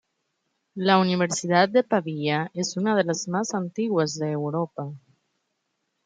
[0.73, 4.91] La Universidad de Pavía es una de las más antiguas de Europa.